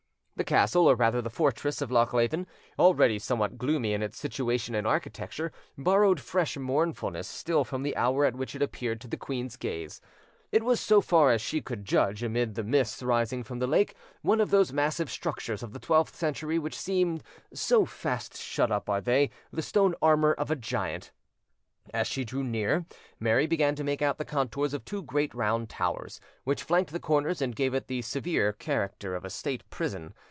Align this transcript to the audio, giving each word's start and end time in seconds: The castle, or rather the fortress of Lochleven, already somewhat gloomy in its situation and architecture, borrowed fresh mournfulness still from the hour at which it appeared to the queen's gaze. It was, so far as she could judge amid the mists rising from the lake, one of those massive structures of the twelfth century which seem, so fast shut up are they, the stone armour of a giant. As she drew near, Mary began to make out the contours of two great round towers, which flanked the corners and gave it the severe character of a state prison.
The 0.37 0.43
castle, 0.43 0.87
or 0.89 0.95
rather 0.95 1.21
the 1.21 1.29
fortress 1.29 1.83
of 1.83 1.91
Lochleven, 1.91 2.47
already 2.79 3.19
somewhat 3.19 3.59
gloomy 3.59 3.93
in 3.93 4.01
its 4.01 4.17
situation 4.17 4.73
and 4.73 4.87
architecture, 4.87 5.51
borrowed 5.77 6.19
fresh 6.19 6.57
mournfulness 6.57 7.27
still 7.27 7.63
from 7.63 7.83
the 7.83 7.95
hour 7.95 8.25
at 8.25 8.35
which 8.35 8.55
it 8.55 8.61
appeared 8.63 8.99
to 9.01 9.07
the 9.07 9.17
queen's 9.17 9.55
gaze. 9.55 10.01
It 10.51 10.63
was, 10.63 10.79
so 10.79 10.99
far 10.99 11.29
as 11.29 11.41
she 11.41 11.61
could 11.61 11.85
judge 11.85 12.23
amid 12.23 12.55
the 12.55 12.63
mists 12.63 13.03
rising 13.03 13.43
from 13.43 13.59
the 13.59 13.67
lake, 13.67 13.93
one 14.23 14.41
of 14.41 14.49
those 14.49 14.73
massive 14.73 15.11
structures 15.11 15.61
of 15.61 15.73
the 15.73 15.79
twelfth 15.79 16.15
century 16.15 16.57
which 16.57 16.75
seem, 16.79 17.21
so 17.53 17.85
fast 17.85 18.35
shut 18.41 18.71
up 18.71 18.89
are 18.89 18.99
they, 18.99 19.29
the 19.53 19.61
stone 19.61 19.93
armour 20.01 20.33
of 20.33 20.49
a 20.49 20.55
giant. 20.55 21.11
As 21.93 22.07
she 22.07 22.23
drew 22.25 22.43
near, 22.43 22.87
Mary 23.19 23.45
began 23.45 23.75
to 23.75 23.83
make 23.83 24.01
out 24.01 24.17
the 24.17 24.25
contours 24.25 24.73
of 24.73 24.85
two 24.85 25.03
great 25.03 25.35
round 25.35 25.69
towers, 25.69 26.19
which 26.45 26.63
flanked 26.63 26.91
the 26.91 26.99
corners 26.99 27.43
and 27.43 27.55
gave 27.55 27.75
it 27.75 27.85
the 27.85 28.01
severe 28.01 28.51
character 28.53 29.13
of 29.13 29.23
a 29.23 29.29
state 29.29 29.69
prison. 29.69 30.15